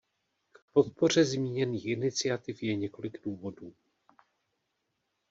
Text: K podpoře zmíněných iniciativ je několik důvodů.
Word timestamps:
K 0.51 0.59
podpoře 0.73 1.25
zmíněných 1.25 1.85
iniciativ 1.85 2.63
je 2.63 2.75
několik 2.75 3.23
důvodů. 3.23 3.73